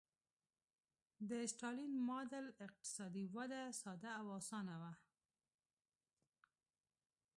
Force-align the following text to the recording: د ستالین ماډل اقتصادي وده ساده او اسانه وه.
د 1.29 1.31
ستالین 1.53 1.93
ماډل 2.07 2.47
اقتصادي 2.65 3.25
وده 3.35 3.61
ساده 3.81 4.11
او 4.21 4.27
اسانه 4.39 4.75
وه. 4.81 4.93